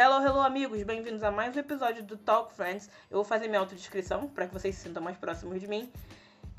[0.00, 0.80] Hello, hello, amigos!
[0.84, 2.88] Bem-vindos a mais um episódio do Talk Friends.
[3.10, 5.90] Eu vou fazer minha autodescrição para que vocês se sintam mais próximos de mim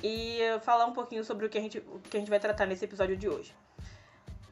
[0.03, 2.65] e falar um pouquinho sobre o que a gente, o que a gente vai tratar
[2.65, 3.55] nesse episódio de hoje.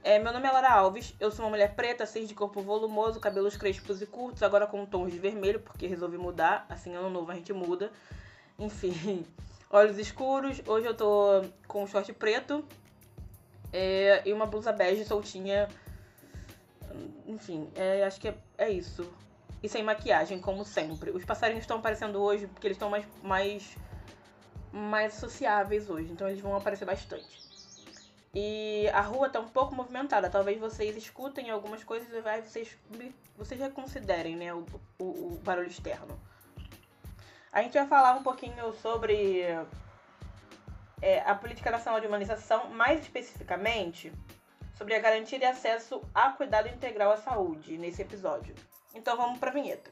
[0.01, 3.19] É, meu nome é Lara Alves, eu sou uma mulher preta, cis de corpo volumoso,
[3.19, 7.29] cabelos crespos e curtos, agora com tons de vermelho, porque resolvi mudar, assim, ano novo
[7.29, 7.91] a gente muda.
[8.57, 9.27] Enfim,
[9.69, 12.63] olhos escuros, hoje eu tô com um short preto
[13.73, 15.67] é, e uma blusa bege soltinha
[17.25, 19.11] enfim, é, acho que é, é, isso.
[19.61, 21.11] E sem maquiagem, como sempre.
[21.11, 23.75] Os passarinhos estão aparecendo hoje porque eles estão mais, mais,
[24.71, 27.47] mais sociáveis hoje, então eles vão aparecer bastante.
[28.33, 30.29] E a rua está um pouco movimentada.
[30.29, 32.77] Talvez vocês escutem algumas coisas e vai, vocês,
[33.35, 34.65] vocês reconsiderem né, o,
[34.99, 36.19] o, o barulho externo.
[37.51, 39.41] A gente vai falar um pouquinho sobre
[41.01, 44.11] é, a política nacional de humanização, mais especificamente
[44.77, 48.53] sobre a garantia de acesso a cuidado integral à saúde nesse episódio.
[48.93, 49.91] Então vamos para a vinheta.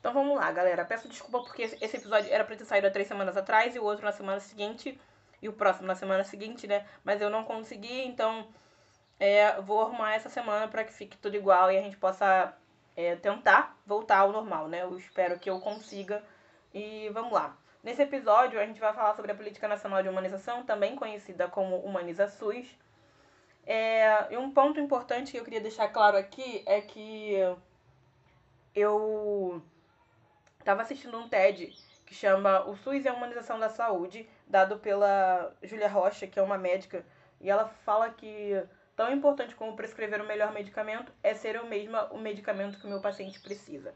[0.00, 0.84] Então vamos lá, galera.
[0.84, 3.84] Peço desculpa porque esse episódio era para ter saído há três semanas atrás e o
[3.84, 5.00] outro na semana seguinte
[5.40, 6.86] e o próximo na semana seguinte, né?
[7.04, 8.48] Mas eu não consegui, então
[9.20, 12.56] é, vou arrumar essa semana para que fique tudo igual e a gente possa
[12.96, 14.82] é, tentar voltar ao normal, né?
[14.82, 16.24] Eu espero que eu consiga.
[16.72, 17.54] E vamos lá.
[17.82, 21.76] Nesse episódio, a gente vai falar sobre a Política Nacional de Humanização, também conhecida como
[21.80, 22.66] Humaniza SUS.
[23.66, 27.34] É, e um ponto importante que eu queria deixar claro aqui é que
[28.74, 29.62] eu
[30.58, 31.74] estava assistindo um TED
[32.06, 36.42] que chama O SUS e a Humanização da Saúde, dado pela Júlia Rocha, que é
[36.42, 37.04] uma médica,
[37.40, 38.62] e ela fala que
[39.00, 42.90] Tão importante como prescrever o melhor medicamento é ser o mesmo o medicamento que o
[42.90, 43.94] meu paciente precisa.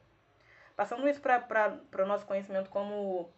[0.75, 3.29] Passando isso para o nosso conhecimento como,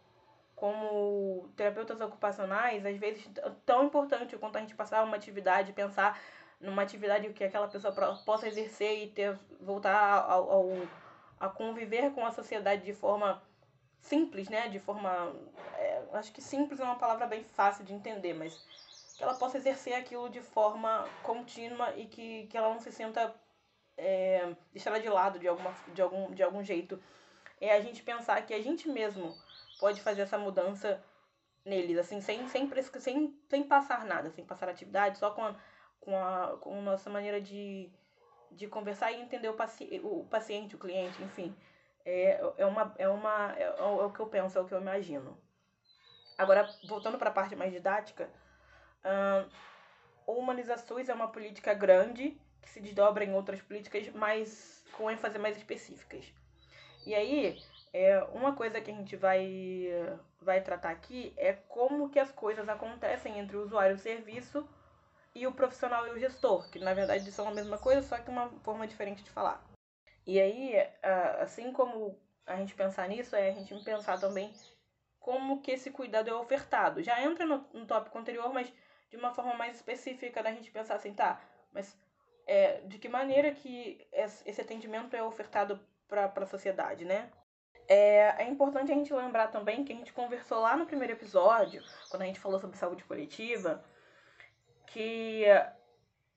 [0.55, 3.29] como terapeutas ocupacionais, às vezes
[3.65, 6.17] tão importante quanto a gente passar uma atividade, pensar
[6.61, 7.93] numa atividade que aquela pessoa
[8.25, 10.71] possa exercer e ter voltar ao, ao,
[11.41, 13.43] a conviver com a sociedade de forma
[13.99, 14.69] simples, né?
[14.69, 15.35] De forma.
[15.79, 18.57] É, acho que simples é uma palavra bem fácil de entender, mas
[19.17, 23.35] que ela possa exercer aquilo de forma contínua e que, que ela não se sinta
[23.97, 27.03] é, deixada de lado de, alguma, de, algum, de algum jeito.
[27.59, 29.35] É a gente pensar que a gente mesmo
[29.81, 31.03] pode fazer essa mudança
[31.65, 35.57] neles, assim, sem, sem, sem, sem passar nada, sem passar atividade, só com a,
[35.99, 37.91] com a, com a nossa maneira de,
[38.53, 41.57] de conversar e entender o, paci o paciente, o cliente, enfim.
[42.05, 44.81] É, é, uma, é, uma, é, é o que eu penso, é o que eu
[44.81, 45.37] imagino.
[46.37, 48.31] Agora, voltando para a parte mais didática,
[50.27, 55.11] O Humaniza SUS é uma política grande que se desdobra em outras políticas, mas com
[55.11, 56.25] ênfase mais específicas.
[57.07, 57.57] E aí,
[57.93, 59.89] é, uma coisa que a gente vai,
[60.41, 64.69] vai tratar aqui é como que as coisas acontecem entre o usuário do serviço
[65.35, 68.31] e o profissional e o gestor, que na verdade são a mesma coisa, só que
[68.31, 69.63] uma forma diferente de falar.
[70.27, 70.75] E aí,
[71.41, 74.53] assim como a gente pensar nisso, é a gente pensar também
[75.21, 77.03] como que esse cuidado é ofertado.
[77.03, 78.73] Já entra no, no tópico anterior, mas
[79.11, 81.41] de uma forma mais específica da gente pensar assim, tá,
[81.73, 81.97] mas
[82.47, 87.31] é, de que maneira que esse atendimento é ofertado para a sociedade, né?
[87.89, 91.83] É, é importante a gente lembrar também que a gente conversou lá no primeiro episódio,
[92.11, 93.85] quando a gente falou sobre saúde coletiva,
[94.87, 95.45] que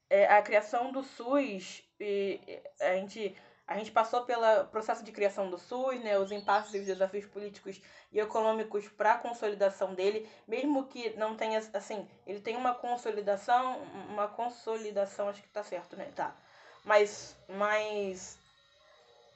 [0.10, 3.36] é, a criação do SUS, e a gente
[3.70, 7.28] a gente passou pelo processo de criação do SUS, né, os impasses e os desafios
[7.28, 7.80] políticos
[8.12, 13.80] e econômicos para a consolidação dele, mesmo que não tenha, assim, ele tem uma consolidação,
[14.10, 16.36] uma consolidação, acho que está certo, né, tá,
[16.84, 18.40] mas, mas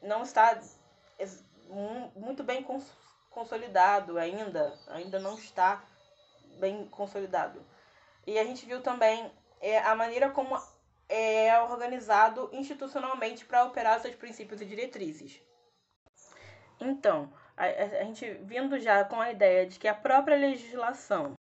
[0.02, 0.60] não está
[2.16, 2.66] muito bem
[3.30, 5.84] consolidado ainda, ainda não está
[6.60, 7.64] bem consolidado.
[8.26, 10.60] E a gente viu também é, a maneira como
[11.14, 15.40] é organizado institucionalmente para operar seus princípios e diretrizes.
[16.80, 21.36] Então, a, a, gente vindo já com a ideia de que a própria legislação,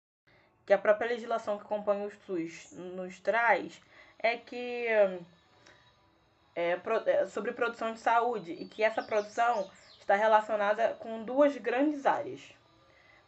[0.66, 3.80] que a própria legislação que compõe o SUS nos traz,
[4.19, 5.19] é que é,
[6.54, 12.42] é, sobre produção de saúde e que essa produção está relacionada com duas grandes áreas.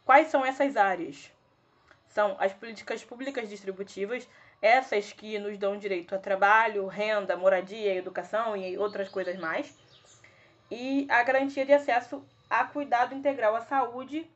[0.05, 1.31] Quais são essas áreas?
[2.07, 4.29] São as políticas públicas distributivas
[4.61, 9.77] essas que nos dão direito a trabalho, renda, moradia, educação e outras coisas mais,
[10.69, 14.29] e a garantia de acesso a cuidado integral à saúde,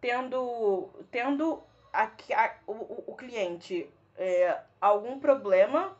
[0.00, 1.62] tendo, tendo
[1.92, 5.96] a, a, o, o cliente é, algum problema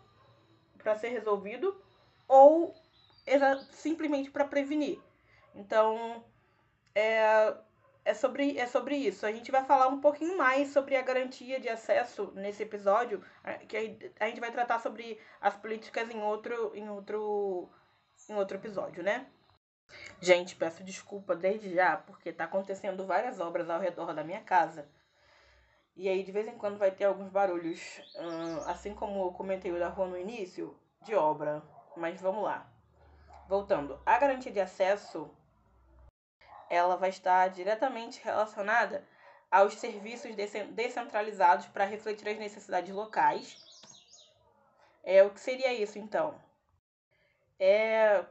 [0.78, 1.80] para ser resolvido
[2.28, 2.74] ou
[3.70, 5.00] simplesmente para prevenir.
[5.54, 6.24] Então,
[6.94, 7.54] é,
[8.06, 9.26] é, sobre, é sobre isso.
[9.26, 13.20] A gente vai falar um pouquinho mais sobre a garantia de acesso nesse episódio,
[13.68, 13.76] que
[14.20, 17.68] a gente vai tratar sobre as políticas em outro, em outro,
[18.28, 19.26] em outro episódio, né?
[20.20, 24.88] Gente, peço desculpa desde já, porque tá acontecendo várias obras ao redor da minha casa.
[25.96, 27.80] E aí, de vez em quando, vai ter alguns barulhos,
[28.66, 31.60] assim como eu comentei o da rua no início, de obra.
[31.96, 32.70] Mas vamos lá.
[33.48, 34.00] Voltando.
[34.06, 35.28] A garantia de acesso,
[36.68, 39.06] ela vai estar diretamente relacionada
[39.50, 40.34] aos serviços
[40.70, 43.56] descentralizados para refletir as necessidades locais.
[45.02, 46.40] É, o que seria isso, então?
[47.58, 48.24] É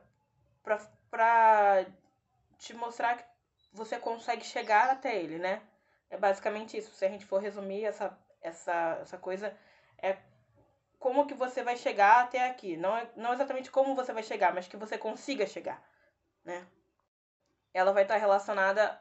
[1.09, 1.85] para
[2.57, 3.25] te mostrar que
[3.71, 5.61] você consegue chegar até ele, né?
[6.09, 6.93] É basicamente isso.
[6.93, 9.55] Se a gente for resumir essa, essa, essa coisa,
[9.97, 10.17] é
[10.99, 12.75] como que você vai chegar até aqui.
[12.75, 15.81] Não, é, não exatamente como você vai chegar, mas que você consiga chegar,
[16.43, 16.67] né?
[17.75, 18.97] Ela vai estar relacionada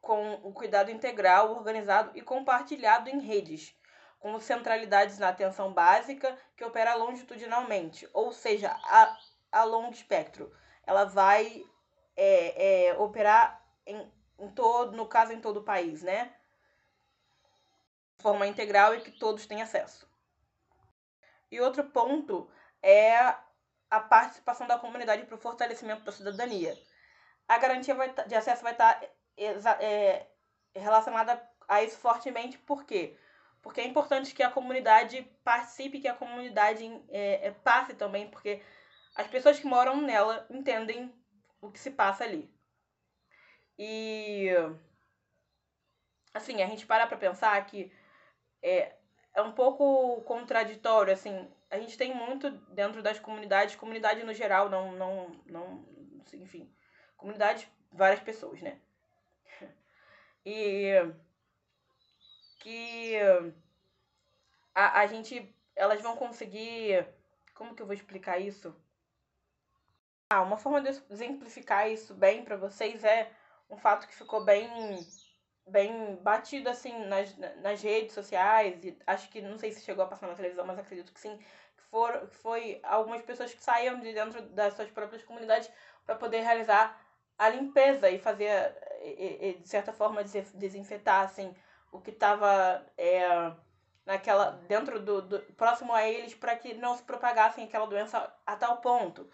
[0.00, 3.76] com o cuidado integral, organizado e compartilhado em redes,
[4.18, 9.16] com centralidades na atenção básica que opera longitudinalmente, ou seja, a,
[9.52, 10.50] a longo espectro.
[10.86, 11.62] Ela vai
[12.16, 16.34] é, é, operar em, em todo, no caso em todo o país, né?
[18.24, 20.08] forma integral e que todos têm acesso.
[21.50, 22.50] E outro ponto
[22.82, 23.18] é
[23.90, 26.74] a participação da comunidade para o fortalecimento da cidadania.
[27.48, 29.08] A garantia vai, tá, de acesso vai estar tá
[29.80, 30.26] é,
[30.74, 33.16] relacionada a isso fortemente, por quê?
[33.62, 38.62] Porque é importante que a comunidade participe, que a comunidade é, passe também, porque
[39.14, 41.12] as pessoas que moram nela entendem
[41.60, 42.52] o que se passa ali.
[43.78, 44.50] E
[46.32, 47.92] assim, a gente para para pensar que
[48.62, 48.96] é,
[49.34, 54.68] é um pouco contraditório, assim, a gente tem muito dentro das comunidades, comunidade no geral,
[54.68, 55.84] não, não, não,
[56.34, 56.70] enfim,
[57.16, 58.78] comunidade, várias pessoas, né?
[60.46, 60.92] E
[62.60, 63.16] que
[64.74, 67.06] a, a gente, elas vão conseguir,
[67.54, 68.74] como que eu vou explicar isso?
[70.30, 73.30] Ah, uma forma de exemplificar isso bem para vocês é
[73.70, 74.68] um fato que ficou bem
[75.66, 80.08] bem batido assim nas, nas redes sociais e acho que não sei se chegou a
[80.08, 84.12] passar na televisão, mas acredito que sim, que for, foi algumas pessoas que saíam de
[84.12, 85.70] dentro das suas próprias comunidades
[86.04, 87.00] para poder realizar
[87.38, 91.54] a limpeza e fazer e, e, de certa forma desinfetar assim
[91.92, 93.52] o que estava é,
[94.06, 98.56] naquela dentro do, do próximo a eles para que não se propagassem aquela doença a
[98.56, 99.28] tal ponto.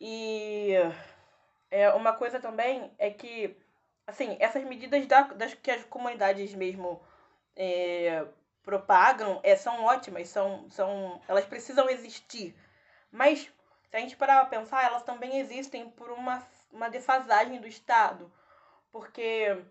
[0.00, 0.72] E
[1.70, 3.56] é, uma coisa também é que
[4.10, 7.00] assim, essas medidas da, das que as comunidades mesmo
[7.56, 8.26] é,
[8.62, 12.54] propagam é, são ótimas, são, são, elas precisam existir.
[13.10, 13.40] Mas,
[13.90, 18.30] se a gente parar para pensar, elas também existem por uma, uma defasagem do Estado.
[18.92, 19.62] Porque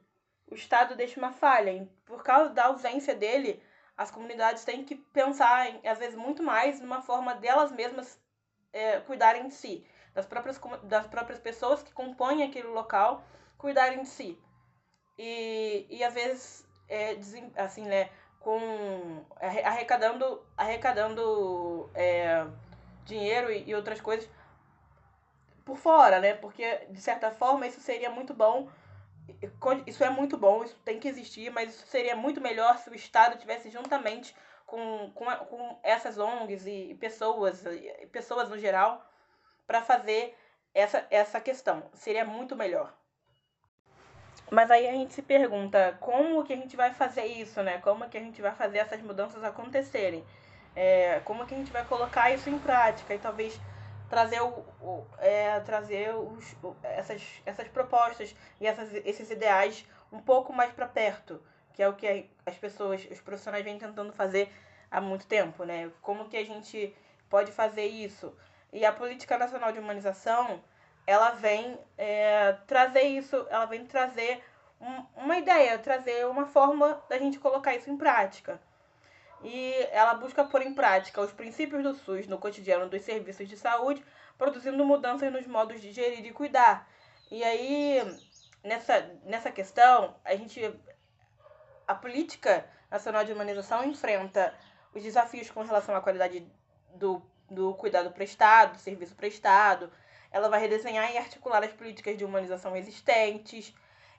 [0.49, 1.87] o Estado deixa uma falha.
[2.05, 3.61] Por causa da ausência dele,
[3.97, 8.19] as comunidades têm que pensar, às vezes, muito mais numa forma delas mesmas
[8.71, 9.85] é, cuidarem de si.
[10.13, 13.23] Das próprias, das próprias pessoas que compõem aquele local
[13.57, 14.41] cuidarem de si.
[15.17, 17.17] E, e às vezes, é,
[17.57, 18.09] assim, né,
[18.39, 22.47] com arrecadando, arrecadando é,
[23.05, 24.29] dinheiro e, e outras coisas
[25.69, 26.33] por fora, né?
[26.33, 28.67] Porque, de certa forma, isso seria muito bom.
[29.85, 32.95] Isso é muito bom, isso tem que existir, mas isso seria muito melhor se o
[32.95, 34.35] Estado tivesse juntamente
[34.65, 39.05] com, com, com essas ONGs e pessoas, e pessoas no geral,
[39.67, 40.35] para fazer
[40.73, 41.83] essa, essa questão.
[41.93, 42.91] Seria muito melhor.
[44.49, 47.77] Mas aí a gente se pergunta como que a gente vai fazer isso, né?
[47.77, 50.25] Como que a gente vai fazer essas mudanças acontecerem?
[50.75, 53.59] É, como que a gente vai colocar isso em prática e talvez
[54.09, 60.51] trazer, o, o é, trazer os, essas, essas propostas e essas, esses ideais um pouco
[60.51, 61.41] mais para perto,
[61.73, 64.51] que é o que as pessoas, os profissionais vêm tentando fazer
[64.89, 65.91] há muito tempo, né?
[66.01, 66.95] Como que a gente
[67.29, 68.35] pode fazer isso?
[68.73, 70.61] E a Política Nacional de Humanização,
[71.05, 74.43] ela vem é, trazer isso, ela vem trazer
[74.81, 78.59] um, uma ideia, trazer uma forma da gente colocar isso em prática.
[79.43, 83.57] E ela busca pôr em prática os princípios do SUS no cotidiano dos serviços de
[83.57, 84.03] saúde,
[84.37, 86.87] produzindo mudanças nos modos de gerir e cuidar.
[87.31, 88.01] E aí,
[88.63, 90.61] nessa, nessa questão, a gente.
[91.87, 94.53] A política nacional de humanização enfrenta
[94.93, 96.45] os desafios com relação à qualidade
[96.95, 99.91] do, do cuidado prestado, do serviço prestado,
[100.31, 103.73] ela vai redesenhar e articular as políticas de humanização existentes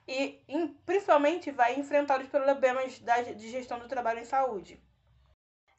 [0.07, 0.41] e,
[0.85, 4.81] principalmente, vai enfrentar os problemas da, de gestão do trabalho em saúde.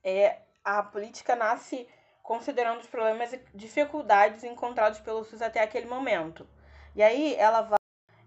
[0.05, 1.89] É, a política nasce
[2.23, 6.49] considerando os problemas e dificuldades encontrados pelo SUS até aquele momento.
[6.95, 7.79] E aí ela vai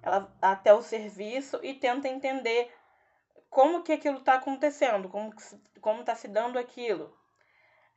[0.01, 2.71] ela, até o serviço e tenta entender
[3.49, 5.33] como que aquilo está acontecendo, como
[5.81, 7.15] como está se dando aquilo.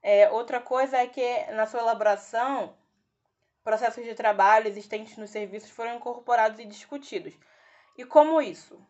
[0.02, 2.76] É, outra coisa é que na sua elaboração,
[3.64, 7.34] processos de trabalho existentes nos serviços foram incorporados e discutidos.
[7.96, 8.80] E como isso?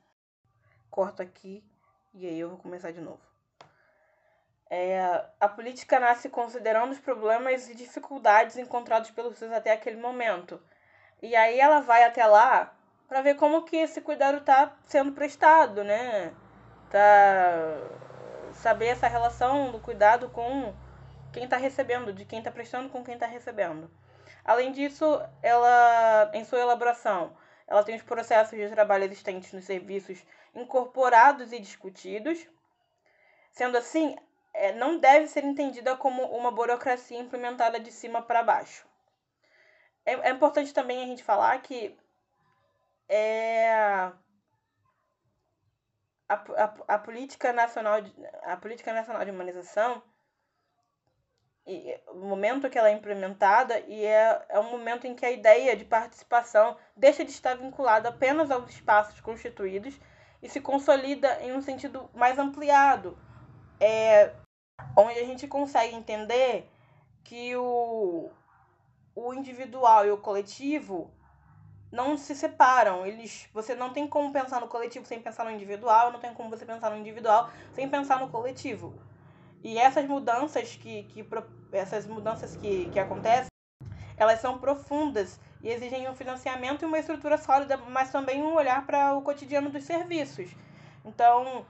[0.91, 1.65] Corto aqui
[2.13, 3.28] e aí eu vou começar de novo.
[4.71, 10.61] É, a política nasce considerando os problemas e dificuldades encontrados pelos seus até aquele momento.
[11.23, 12.75] E aí ela vai até lá
[13.09, 16.33] para ver como que esse cuidado está sendo prestado, né?
[16.91, 17.99] Tá
[18.53, 20.75] saber essa relação do cuidado com
[21.33, 23.91] quem está recebendo, de quem está prestando com quem está recebendo.
[24.45, 25.05] Além disso,
[25.43, 31.61] ela em sua elaboração, ela tem os processos de trabalho existentes nos serviços incorporados e
[31.61, 32.47] discutidos.
[33.53, 34.17] Sendo assim,
[34.53, 38.87] é, não deve ser entendida como uma burocracia implementada de cima para baixo.
[40.05, 41.97] É, é, importante também a gente falar que
[43.09, 44.13] é, a,
[46.29, 48.13] a, a, política nacional de,
[48.43, 50.03] a política nacional de humanização
[51.67, 55.31] e, o momento que ela é implementada e é, é um momento em que a
[55.31, 60.01] ideia de participação deixa de estar vinculada apenas aos espaços constituídos
[60.43, 63.19] e se consolida em um sentido mais ampliado,
[63.81, 64.33] é,
[64.97, 66.69] onde a gente consegue entender
[67.25, 68.31] que o,
[69.15, 71.11] o individual e o coletivo
[71.91, 73.07] não se separam.
[73.07, 76.51] Eles, você não tem como pensar no coletivo sem pensar no individual, não tem como
[76.51, 78.95] você pensar no individual sem pensar no coletivo.
[79.63, 81.27] E essas mudanças que, que
[81.73, 83.51] essas mudanças que, que acontecem,
[84.17, 88.87] elas são profundas e exigem um financiamento e uma estrutura sólida, mas também um olhar
[88.87, 90.51] para o cotidiano dos serviços.
[91.05, 91.67] Então,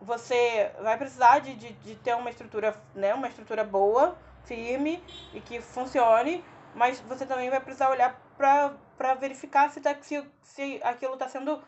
[0.00, 5.02] você vai precisar de, de, de ter uma estrutura, né, uma estrutura boa, firme
[5.34, 10.80] e que funcione, mas você também vai precisar olhar para verificar se, tá, se, se
[10.82, 11.62] aquilo está sendo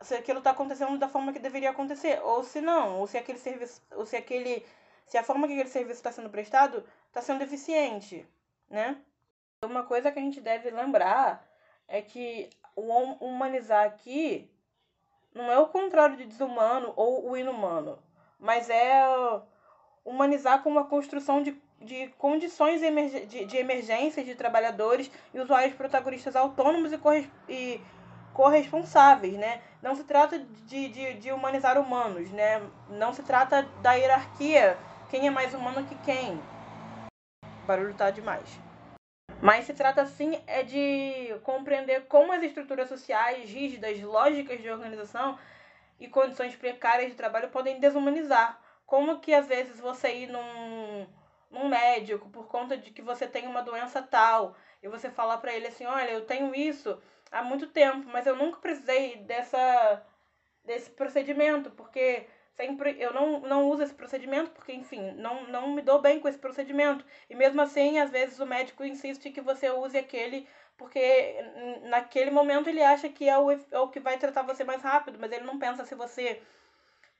[0.00, 3.38] se aquilo está acontecendo da forma que deveria acontecer ou se não ou se aquele
[3.38, 4.66] serviço ou se aquele
[5.06, 8.26] se a forma que aquele serviço está sendo prestado está sendo eficiente
[8.68, 8.96] né?
[9.64, 11.46] Uma coisa que a gente deve lembrar
[11.86, 12.88] é que o
[13.24, 14.50] humanizar aqui
[15.34, 17.98] não é o contrário de desumano ou o inumano,
[18.38, 19.02] mas é
[20.04, 26.36] humanizar como a construção de, de condições de, de emergência de trabalhadores e usuários protagonistas
[26.36, 27.80] autônomos e, corres, e
[28.32, 29.62] corresponsáveis, né?
[29.80, 32.62] Não se trata de, de, de humanizar humanos, né?
[32.88, 34.76] Não se trata da hierarquia,
[35.10, 36.40] quem é mais humano que quem.
[37.62, 38.71] O barulho tá demais.
[39.42, 45.36] Mas se trata sim é de compreender como as estruturas sociais rígidas, lógicas de organização
[45.98, 48.62] e condições precárias de trabalho podem desumanizar.
[48.86, 51.08] Como que às vezes você ir num,
[51.50, 55.52] num médico por conta de que você tem uma doença tal e você falar para
[55.52, 60.06] ele assim, olha, eu tenho isso há muito tempo, mas eu nunca precisei dessa
[60.64, 65.82] desse procedimento, porque sempre eu não, não uso esse procedimento porque, enfim, não, não me
[65.82, 67.04] dou bem com esse procedimento.
[67.28, 71.36] E mesmo assim, às vezes o médico insiste que você use aquele porque
[71.84, 75.18] naquele momento ele acha que é o, é o que vai tratar você mais rápido,
[75.20, 76.42] mas ele não pensa se você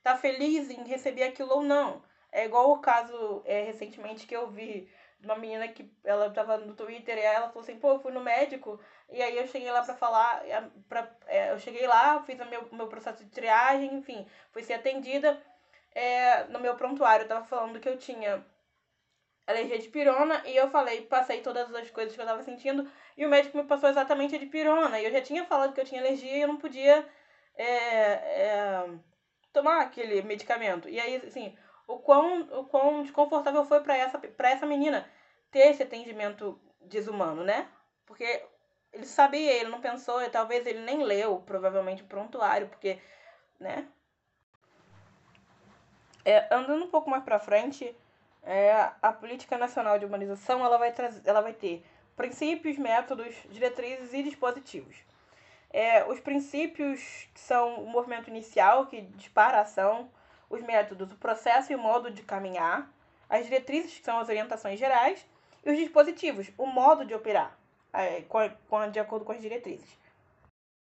[0.03, 2.03] tá feliz em receber aquilo ou não.
[2.33, 4.89] É igual o caso é, recentemente que eu vi
[5.25, 8.21] uma menina que ela tava no Twitter e ela falou assim, pô, eu fui no
[8.21, 10.43] médico e aí eu cheguei lá para falar,
[10.89, 14.75] pra, é, eu cheguei lá, fiz o meu, meu processo de triagem, enfim, fui ser
[14.75, 15.41] atendida.
[15.95, 18.45] É, no meu prontuário eu tava falando que eu tinha
[19.47, 23.27] alergia de pirona e eu falei, passei todas as coisas que eu tava sentindo e
[23.27, 25.01] o médico me passou exatamente a de pirona.
[25.01, 27.07] E eu já tinha falado que eu tinha alergia e eu não podia
[27.55, 28.91] é, é,
[29.53, 30.89] tomar aquele medicamento.
[30.89, 35.09] E aí, assim, o quão, o quão desconfortável foi para essa, essa menina
[35.51, 37.69] ter esse atendimento desumano, né?
[38.07, 38.43] Porque
[38.93, 42.99] ele sabia, ele não pensou, talvez ele nem leu, provavelmente, o prontuário, porque,
[43.59, 43.89] né?
[46.25, 47.97] É, andando um pouco mais para frente,
[48.43, 51.85] é, a política nacional de humanização ela vai, trazer, ela vai ter
[52.17, 54.97] princípios, métodos, diretrizes e dispositivos.
[55.71, 60.11] É, os princípios são o movimento inicial, que dispara a ação,
[60.53, 62.89] os métodos, o processo e o modo de caminhar,
[63.29, 65.27] as diretrizes, que são as orientações gerais,
[65.65, 67.59] e os dispositivos, o modo de operar,
[67.93, 68.23] é,
[68.91, 69.99] de acordo com as diretrizes.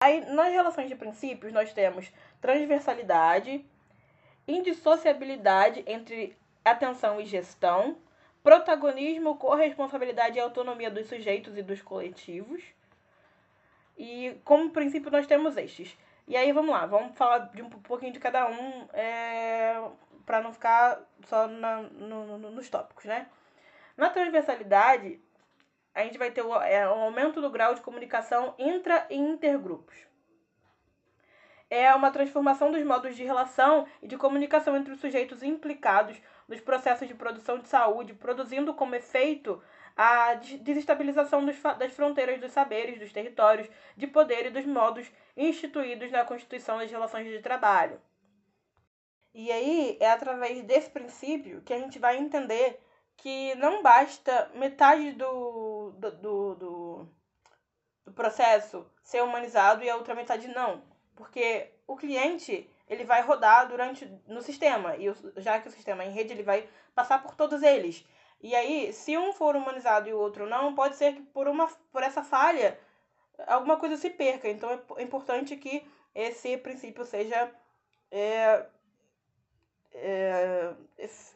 [0.02, 2.10] Aí, nas relações de princípios, nós temos
[2.40, 3.64] transversalidade,
[4.48, 7.98] indissociabilidade entre atenção e gestão,
[8.42, 12.64] protagonismo, corresponsabilidade e autonomia dos sujeitos e dos coletivos.
[13.96, 15.96] E como princípio nós temos estes.
[16.30, 19.82] E aí vamos lá, vamos falar de um pouquinho de cada um é,
[20.24, 23.26] para não ficar só na, no, no, nos tópicos, né?
[23.96, 25.20] Na transversalidade,
[25.92, 29.96] a gente vai ter o, é, um aumento do grau de comunicação intra e intergrupos.
[31.68, 36.60] É uma transformação dos modos de relação e de comunicação entre os sujeitos implicados nos
[36.60, 39.60] processos de produção de saúde, produzindo como efeito
[40.02, 46.10] a desestabilização dos, das fronteiras dos saberes, dos territórios de poder e dos modos instituídos
[46.10, 48.00] na Constituição das Relações de Trabalho.
[49.34, 52.80] E aí é através desse princípio que a gente vai entender
[53.18, 56.54] que não basta metade do, do, do,
[58.06, 60.82] do, processo ser humanizado e a outra metade não.
[61.14, 66.06] Porque o cliente ele vai rodar durante no sistema e já que o sistema é
[66.06, 68.02] em rede ele vai passar por todos eles
[68.40, 71.68] e aí se um for humanizado e o outro não pode ser que por uma
[71.92, 72.78] por essa falha
[73.46, 77.50] alguma coisa se perca então é importante que esse princípio seja
[78.10, 78.66] é,
[79.94, 80.74] é,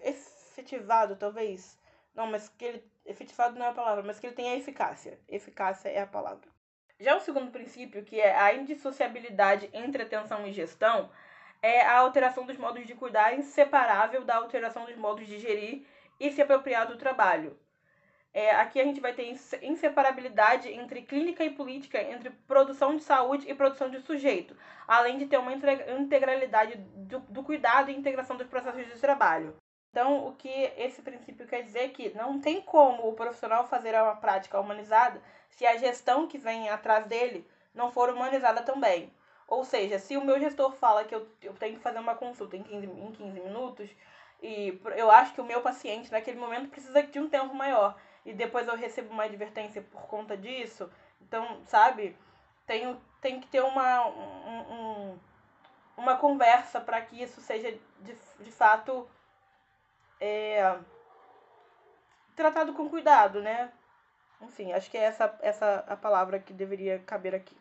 [0.03, 1.79] efetivado, talvez.
[2.15, 2.95] Não, mas que ele.
[3.07, 5.21] Efetivado não é a palavra, mas que ele tenha eficácia.
[5.29, 6.49] Eficácia é a palavra.
[6.99, 11.11] Já o segundo princípio, que é a indissociabilidade entre atenção e gestão,
[11.61, 15.87] é a alteração dos modos de cuidar inseparável da alteração dos modos de gerir
[16.19, 17.59] e se apropriar do trabalho.
[18.33, 23.49] É, aqui a gente vai ter inseparabilidade entre clínica e política, entre produção de saúde
[23.49, 24.57] e produção de sujeito,
[24.89, 29.55] além de ter uma integralidade do, do cuidado e integração dos processos de trabalho.
[29.95, 33.95] Então, o que esse princípio quer dizer é que não tem como o profissional fazer
[33.95, 39.13] uma prática humanizada se a gestão que vem atrás dele não for humanizada também.
[39.47, 42.57] Ou seja, se o meu gestor fala que eu, eu tenho que fazer uma consulta
[42.57, 43.91] em 15, em 15 minutos,
[44.43, 48.33] e eu acho que o meu paciente naquele momento precisa de um tempo maior e
[48.33, 50.91] depois eu recebo uma advertência por conta disso.
[51.21, 52.17] Então, sabe,
[52.67, 55.19] tem, tem que ter uma, um, um,
[55.97, 59.09] uma conversa para que isso seja de, de fato
[60.21, 60.79] é,
[62.35, 63.73] tratado com cuidado, né?
[64.41, 67.57] Enfim, acho que é essa, essa a palavra que deveria caber aqui.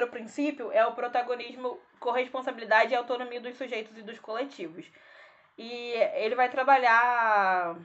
[0.00, 4.86] O princípio é o protagonismo, corresponsabilidade e autonomia dos sujeitos e dos coletivos.
[5.58, 7.76] E ele vai trabalhar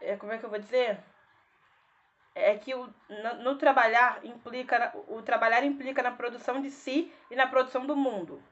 [0.00, 0.98] é, como é que eu vou dizer?
[2.34, 7.36] É que o, no, no trabalhar implica o trabalhar implica na produção de si e
[7.36, 8.42] na produção do mundo.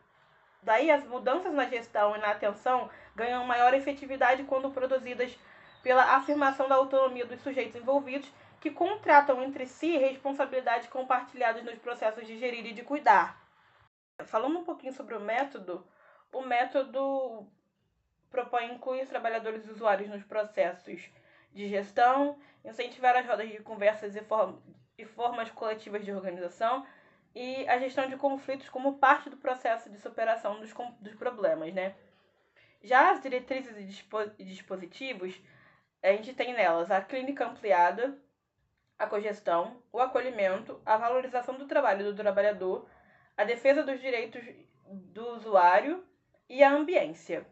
[0.63, 5.37] Daí as mudanças na gestão e na atenção ganham maior efetividade quando produzidas
[5.83, 12.27] pela afirmação da autonomia dos sujeitos envolvidos que contratam entre si responsabilidades compartilhadas nos processos
[12.27, 13.41] de gerir e de cuidar.
[14.27, 15.87] Falando um pouquinho sobre o método,
[16.33, 17.47] o método
[18.31, 21.09] propõe incluir os trabalhadores e usuários nos processos
[21.53, 24.57] de gestão, incentivar as rodas de conversas e, form
[24.97, 26.87] e formas coletivas de organização
[27.35, 31.95] e a gestão de conflitos como parte do processo de superação dos, dos problemas, né?
[32.83, 35.41] Já as diretrizes e, dispo e dispositivos,
[36.03, 38.17] a gente tem nelas a clínica ampliada,
[38.99, 42.89] a cogestão, o acolhimento, a valorização do trabalho do trabalhador,
[43.37, 44.43] a defesa dos direitos
[44.87, 46.05] do usuário
[46.49, 47.47] e a ambiência.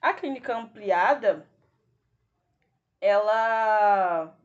[0.00, 1.46] A clínica ampliada
[3.00, 4.36] ela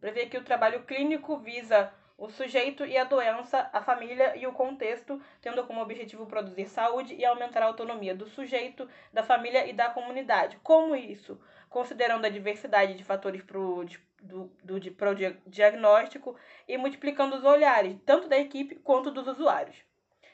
[0.00, 4.52] prevê que o trabalho clínico visa o sujeito e a doença, a família e o
[4.52, 9.72] contexto, tendo como objetivo produzir saúde e aumentar a autonomia do sujeito, da família e
[9.72, 10.58] da comunidade.
[10.64, 11.40] Como isso?
[11.70, 13.84] Considerando a diversidade de fatores pro,
[14.20, 15.14] do, do, pro
[15.46, 16.34] diagnóstico
[16.66, 19.76] e multiplicando os olhares, tanto da equipe quanto dos usuários.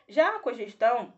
[0.08, 1.12] Já a cogestão,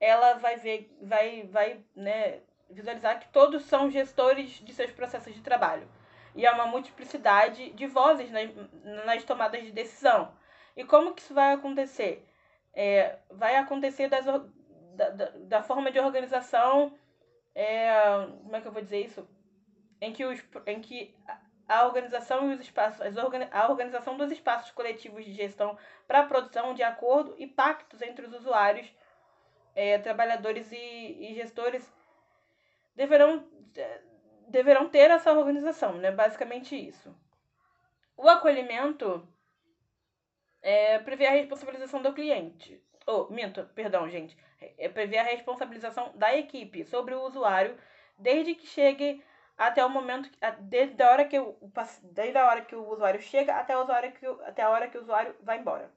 [0.00, 5.42] ela vai ver, vai, vai né, visualizar que todos são gestores de seus processos de
[5.42, 5.86] trabalho.
[6.34, 8.50] E há uma multiplicidade de vozes nas,
[9.04, 10.32] nas tomadas de decisão.
[10.76, 12.26] E como que isso vai acontecer?
[12.72, 16.96] É, vai acontecer das, da, da, da, forma de organização,
[17.54, 17.90] é,
[18.42, 19.28] como é que eu vou dizer isso?
[20.00, 21.14] Em que, os, em que
[21.68, 23.00] a organização e os espaços,
[23.52, 28.24] a organização dos espaços coletivos de gestão para a produção de acordo e pactos entre
[28.24, 28.90] os usuários,
[29.74, 31.90] é, trabalhadores e, e gestores
[32.94, 33.48] deverão,
[34.48, 36.10] deverão ter essa organização, né?
[36.10, 37.14] Basicamente isso.
[38.16, 39.26] O acolhimento
[40.62, 42.82] é, prevê a responsabilização do cliente.
[43.06, 44.36] Oh, minto, perdão, gente.
[44.76, 47.78] É, prevê a responsabilização da equipe sobre o usuário
[48.18, 49.24] desde que chegue
[49.56, 50.30] até o momento,
[50.60, 51.56] desde a hora que o,
[52.02, 54.98] desde a hora que o usuário chega até a, usuário que, até a hora que
[54.98, 55.90] o usuário vai embora.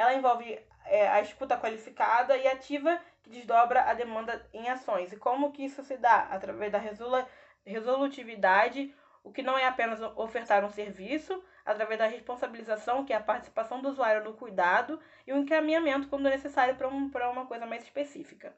[0.00, 5.12] Ela envolve é, a escuta qualificada e ativa que desdobra a demanda em ações.
[5.12, 6.20] E como que isso se dá?
[6.30, 7.22] Através da resolu
[7.66, 13.22] resolutividade, o que não é apenas ofertar um serviço, através da responsabilização, que é a
[13.22, 17.82] participação do usuário no cuidado, e o encaminhamento quando necessário para um, uma coisa mais
[17.82, 18.56] específica.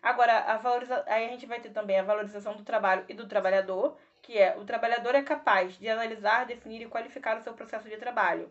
[0.00, 1.02] Agora, a valoriza...
[1.08, 4.56] aí a gente vai ter também a valorização do trabalho e do trabalhador, que é
[4.56, 8.48] o trabalhador é capaz de analisar, definir e qualificar o seu processo de trabalho.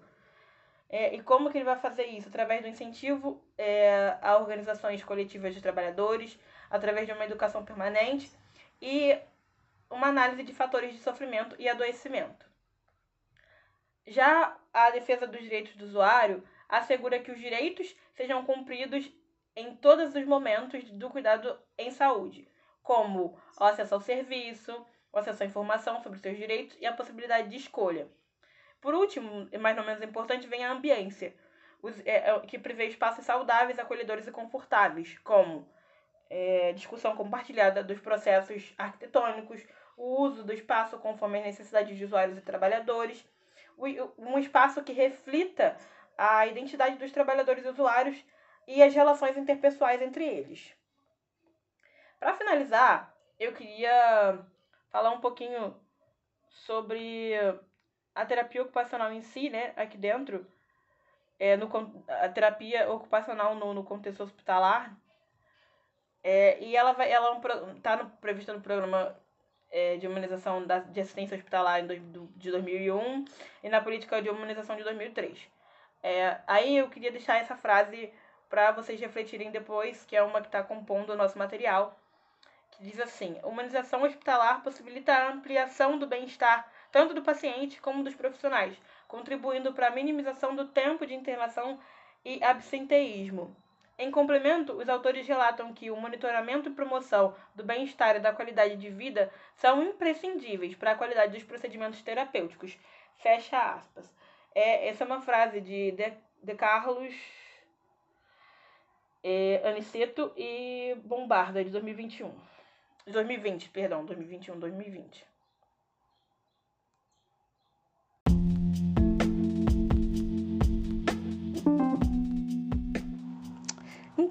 [0.93, 2.27] É, e como que ele vai fazer isso?
[2.27, 6.37] Através do incentivo é, a organizações coletivas de trabalhadores,
[6.69, 8.29] através de uma educação permanente
[8.81, 9.17] e
[9.89, 12.45] uma análise de fatores de sofrimento e adoecimento.
[14.05, 19.09] Já a defesa dos direitos do usuário assegura que os direitos sejam cumpridos
[19.55, 22.45] em todos os momentos do cuidado em saúde,
[22.83, 27.47] como o acesso ao serviço, o acesso à informação sobre seus direitos e a possibilidade
[27.47, 28.09] de escolha.
[28.81, 31.33] Por último, e mais ou menos importante, vem a ambiência,
[32.03, 35.67] é, é, que prevê espaços saudáveis, acolhedores e confortáveis, como
[36.29, 39.63] é, discussão compartilhada dos processos arquitetônicos,
[39.95, 43.23] o uso do espaço conforme as necessidades de usuários e trabalhadores,
[44.17, 45.75] um espaço que reflita
[46.17, 48.23] a identidade dos trabalhadores e usuários
[48.67, 50.75] e as relações interpessoais entre eles.
[52.19, 54.39] Para finalizar, eu queria
[54.91, 55.75] falar um pouquinho
[56.47, 57.33] sobre
[58.13, 60.45] a terapia ocupacional em si, né, aqui dentro,
[61.39, 61.69] é, no,
[62.07, 64.95] a terapia ocupacional no, no contexto hospitalar,
[66.23, 67.41] é, e ela vai, ela
[67.75, 69.15] está é um, prevista no programa
[69.71, 73.25] é, de humanização da, de assistência hospitalar do, do, de 2001
[73.63, 75.49] e na política de humanização de 2003.
[76.03, 78.11] É, aí eu queria deixar essa frase
[78.49, 81.97] para vocês refletirem depois, que é uma que está compondo o nosso material,
[82.71, 88.15] que diz assim: humanização hospitalar possibilita a ampliação do bem-estar tanto do paciente como dos
[88.15, 88.77] profissionais,
[89.07, 91.79] contribuindo para a minimização do tempo de internação
[92.23, 93.55] e absenteísmo.
[93.97, 98.75] Em complemento, os autores relatam que o monitoramento e promoção do bem-estar e da qualidade
[98.75, 102.77] de vida são imprescindíveis para a qualidade dos procedimentos terapêuticos.
[103.17, 104.11] Fecha aspas.
[104.55, 107.13] É, essa é uma frase de, de, de Carlos
[109.23, 112.33] é, Aniceto e Bombarda, de 2021.
[113.05, 115.30] 2020, perdão, 2021, 2020.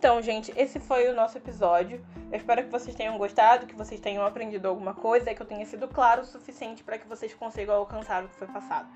[0.01, 2.03] Então, gente, esse foi o nosso episódio.
[2.33, 5.67] Eu espero que vocês tenham gostado, que vocês tenham aprendido alguma coisa, que eu tenha
[5.67, 8.89] sido claro o suficiente para que vocês consigam alcançar o que foi passado.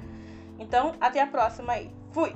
[0.59, 1.91] Então, até a próxima aí.
[2.11, 2.35] Fui!